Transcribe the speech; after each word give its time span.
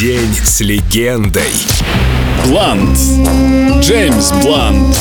День 0.00 0.34
с 0.34 0.62
легендой. 0.62 1.52
Блант. 2.46 2.98
Джеймс 3.82 4.32
Блант. 4.42 4.96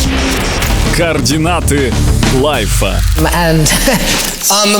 Координаты 0.97 1.93
лайфа. 2.35 3.01
Um, 4.49 4.79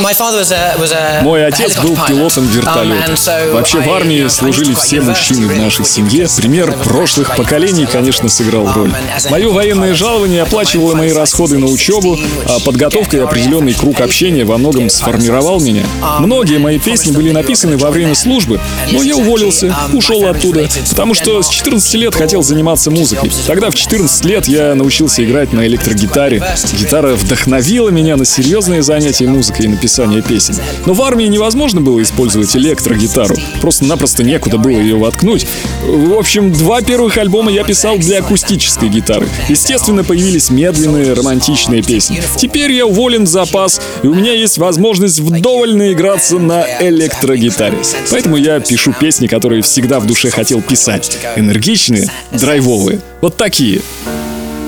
Мой 1.21 1.45
отец 1.45 1.77
был 1.77 1.97
пилотом 2.07 2.47
вертолета. 2.47 3.11
Um, 3.11 3.51
Вообще 3.51 3.81
в 3.81 3.89
армии 3.91 4.27
служили 4.27 4.73
все 4.73 5.01
мужчины 5.01 5.47
в 5.47 5.57
нашей 5.57 5.85
семье. 5.85 6.27
Пример 6.37 6.71
прошлых 6.85 7.35
поколений, 7.35 7.85
конечно, 7.85 8.29
сыграл 8.29 8.65
Um, 8.65 8.73
роль. 8.73 8.91
Мое 9.29 9.49
военное 9.51 9.93
жалование 9.93 10.43
оплачивало 10.43 10.95
мои 10.95 11.11
расходы 11.11 11.57
на 11.57 11.67
учебу, 11.67 12.17
а 12.47 12.59
подготовка 12.61 13.17
и 13.17 13.19
определенный 13.19 13.73
круг 13.73 13.99
общения 14.01 14.45
во 14.45 14.57
многом 14.57 14.89
сформировал 14.89 15.59
меня. 15.59 15.83
Многие 16.19 16.57
мои 16.57 16.79
песни 16.79 17.11
были 17.11 17.31
написаны 17.31 17.77
во 17.77 17.91
время 17.91 18.15
службы, 18.15 18.59
но 18.91 19.03
я 19.03 19.17
уволился, 19.17 19.75
ушел 19.93 20.25
оттуда, 20.25 20.67
потому 20.89 21.13
что 21.13 21.43
с 21.43 21.49
14 21.49 21.93
лет 21.95 22.15
хотел 22.15 22.41
заниматься 22.41 22.91
музыкой. 22.91 23.31
Тогда 23.45 23.69
в 23.69 23.75
14 23.75 24.25
лет 24.25 24.47
я 24.47 24.73
научился 24.73 25.23
играть 25.23 25.53
на 25.53 25.67
электрогитаре. 25.67 26.41
Гитара 26.73 27.15
вдохновила 27.39 27.89
меня 27.89 28.17
на 28.17 28.25
серьезные 28.25 28.83
занятия 28.83 29.25
музыкой 29.25 29.65
и 29.65 29.69
написание 29.69 30.21
песен. 30.21 30.55
Но 30.85 30.93
в 30.93 31.01
армии 31.01 31.23
невозможно 31.23 31.79
было 31.79 32.01
использовать 32.01 32.53
электрогитару. 32.57 33.35
Просто-напросто 33.61 34.23
некуда 34.23 34.57
было 34.57 34.77
ее 34.77 34.97
воткнуть. 34.97 35.47
В 35.85 36.17
общем, 36.17 36.51
два 36.51 36.81
первых 36.81 37.17
альбома 37.17 37.49
я 37.49 37.63
писал 37.63 37.97
для 37.97 38.19
акустической 38.19 38.89
гитары. 38.89 39.29
Естественно, 39.47 40.03
появились 40.03 40.49
медленные, 40.49 41.13
романтичные 41.13 41.81
песни. 41.81 42.21
Теперь 42.35 42.73
я 42.73 42.85
уволен 42.85 43.23
в 43.23 43.29
запас, 43.29 43.79
и 44.03 44.07
у 44.07 44.13
меня 44.13 44.33
есть 44.33 44.57
возможность 44.57 45.19
вдоволь 45.19 45.75
наиграться 45.75 46.39
на 46.39 46.65
электрогитаре. 46.81 47.77
Поэтому 48.11 48.35
я 48.35 48.59
пишу 48.59 48.93
песни, 48.99 49.27
которые 49.27 49.61
всегда 49.61 50.01
в 50.01 50.07
душе 50.07 50.29
хотел 50.29 50.61
писать. 50.61 51.17
Энергичные, 51.37 52.09
драйвовые. 52.31 52.99
Вот 53.21 53.37
такие. 53.37 53.81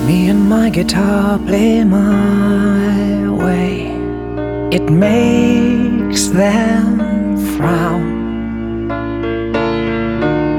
Me 0.06 0.30
and 0.30 0.48
my 0.48 0.68
guitar 0.68 1.38
play 1.46 1.84
my. 1.84 2.71
It 4.72 4.88
makes 4.88 6.28
them 6.28 7.36
frown. 7.58 8.88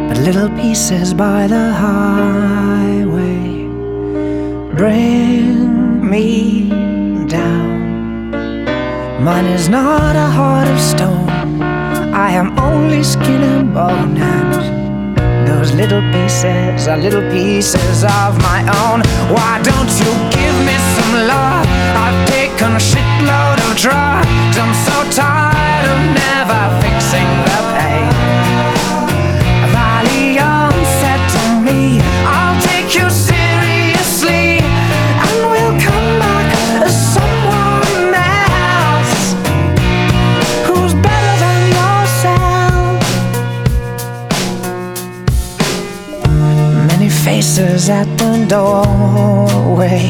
But 0.07 0.19
little 0.19 0.49
pieces 0.49 1.15
by 1.15 1.47
the 1.47 1.73
highway 1.73 3.65
bring 4.75 6.07
me 6.07 6.69
down. 7.25 8.29
Mine 9.23 9.47
is 9.47 9.67
not 9.67 10.15
a 10.15 10.27
heart 10.27 10.67
of 10.67 10.79
stone. 10.79 11.27
I 12.13 12.29
am 12.33 12.59
only 12.59 13.01
skin 13.01 13.41
and 13.41 13.73
bone 13.73 14.15
and 14.15 15.47
those 15.47 15.73
little 15.73 16.01
pieces 16.11 16.87
are 16.87 16.97
little 16.97 17.27
pieces 17.31 18.03
of 18.03 18.37
my 18.43 18.61
own. 18.83 19.01
Why 19.33 19.59
don't 19.63 19.91
you 20.01 20.11
give 20.29 20.57
me 20.67 20.77
some 20.95 21.13
love? 21.33 21.65
I've 22.03 22.29
taken 22.29 22.75
a 22.75 22.79
said 31.01 31.21
to 31.35 31.43
me, 31.65 31.81
I'll 32.25 32.59
take 32.61 32.89
you 32.95 33.09
seriously, 33.09 34.59
and 35.23 35.35
we'll 35.51 35.77
come 35.87 36.09
back 36.19 36.47
as 36.87 36.95
someone 37.15 38.13
else 38.13 39.21
who's 40.67 40.93
better 41.07 41.35
than 41.43 41.61
yourself. 41.79 43.01
Many 46.91 47.09
faces 47.09 47.89
at 47.89 48.07
the 48.17 48.45
doorway 48.47 50.05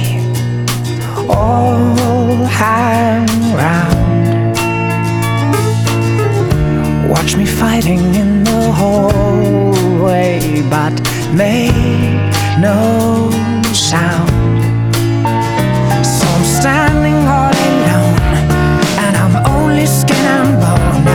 all 1.30 2.46
hang 2.46 3.33
but 10.74 10.96
make 11.32 12.26
no 12.58 13.30
sound. 13.72 14.30
So 16.16 16.26
I'm 16.36 16.46
standing 16.60 17.20
all 17.36 17.54
alone, 17.70 18.18
and 19.04 19.14
I'm 19.24 19.36
only 19.58 19.86
skin 19.86 20.26
and 20.38 20.54
bone. 20.64 21.06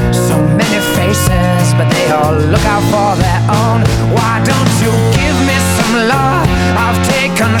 And 0.00 0.16
so 0.28 0.36
many 0.60 0.80
faces, 0.96 1.64
but 1.76 1.88
they 1.94 2.08
all 2.18 2.36
look 2.52 2.66
out 2.74 2.84
for 2.92 3.12
their 3.24 3.42
own. 3.62 3.80
Why 4.16 4.34
don't 4.50 4.72
you 4.84 4.92
give 5.18 5.36
me 5.48 5.56
some 5.76 5.94
love? 6.12 6.48
I've 6.84 7.00
taken 7.16 7.48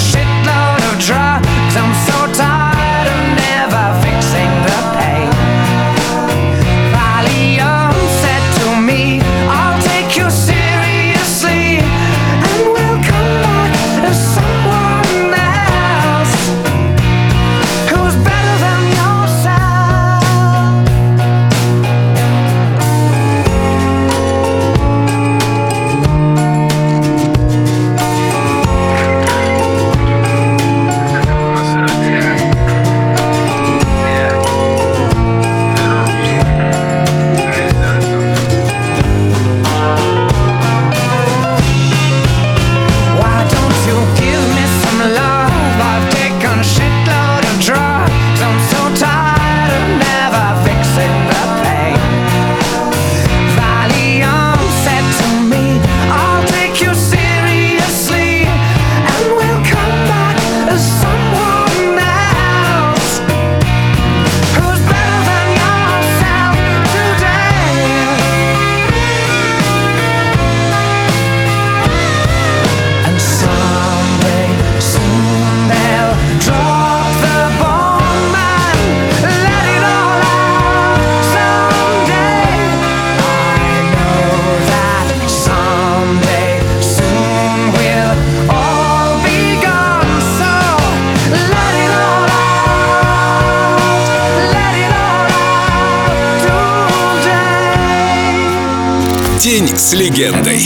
День 99.44 99.68
с 99.76 99.92
легендой. 99.92 100.58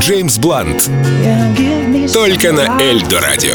Джеймс 0.00 0.36
Блант. 0.36 0.90
Только 2.12 2.52
на 2.52 2.82
Эльдо 2.82 3.20
Радио. 3.20 3.54